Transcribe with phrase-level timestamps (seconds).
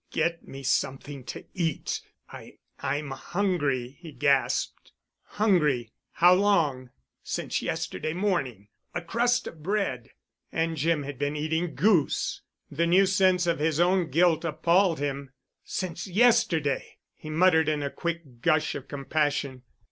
[0.09, 1.99] "G get me something to cat.
[2.31, 4.93] I—I'm hungry," he gasped.
[5.37, 5.91] "Hungry!
[6.13, 6.89] How long——?"
[7.21, 10.09] "Since yesterday morning—a crust of bread——"
[10.51, 12.41] And Jim had been eating goose——!
[12.71, 15.33] The new sense of his own guilt appalled him.
[15.63, 19.61] "Since yesterday——!" he muttered in a quick gush of compassion.